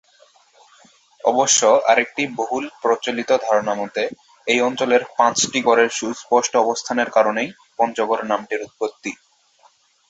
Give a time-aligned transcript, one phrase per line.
[1.23, 4.03] অবশ্য আরেকটি বহুল প্রচলিত ধারণা মতে,
[4.47, 9.11] এই অঞ্চলের পাঁচটি গড়ের সুস্পষ্ট অবস্থানের কারণেই "পঞ্চগড়" নামটির উৎপত্তি।